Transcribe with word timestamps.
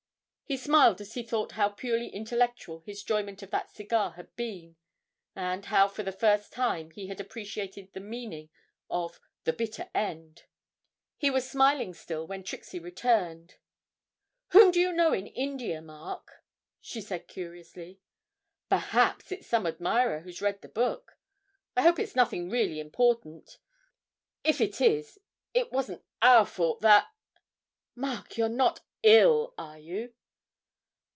He 0.43 0.57
smiled 0.57 0.99
as 0.99 1.13
he 1.13 1.23
thought 1.23 1.53
how 1.53 1.69
purely 1.69 2.09
intellectual 2.09 2.81
his 2.81 3.01
enjoyment 3.03 3.41
of 3.41 3.51
that 3.51 3.71
cigar 3.71 4.11
had 4.11 4.35
been, 4.35 4.75
and 5.33 5.63
how 5.67 5.87
for 5.87 6.03
the 6.03 6.11
first 6.11 6.51
time 6.51 6.91
he 6.91 7.07
had 7.07 7.21
appreciated 7.21 7.93
the 7.93 8.01
meaning 8.01 8.49
of 8.89 9.17
'the 9.45 9.53
bitter 9.53 9.89
end;' 9.95 10.43
he 11.15 11.29
was 11.29 11.49
smiling 11.49 11.93
still 11.93 12.27
when 12.27 12.43
Trixie 12.43 12.79
returned. 12.79 13.55
'Whom 14.49 14.71
do 14.71 14.81
you 14.81 14.91
know 14.91 15.13
in 15.13 15.25
India, 15.27 15.81
Mark?' 15.81 16.43
she 16.81 16.99
said 16.99 17.29
curiously; 17.29 18.01
'perhaps 18.67 19.31
it's 19.31 19.47
some 19.47 19.65
admirer 19.65 20.19
who's 20.19 20.41
read 20.41 20.61
the 20.61 20.67
book. 20.67 21.17
I 21.77 21.81
hope 21.83 21.97
it's 21.97 22.13
nothing 22.13 22.49
really 22.49 22.81
important; 22.81 23.57
if 24.43 24.59
it 24.59 24.81
is, 24.81 25.17
it 25.53 25.71
wasn't 25.71 26.03
our 26.21 26.45
fault 26.45 26.81
that 26.81 27.09
Mark, 27.95 28.35
you're 28.37 28.49
not 28.49 28.81
ill, 29.01 29.53
are 29.57 29.79
you?' 29.79 30.13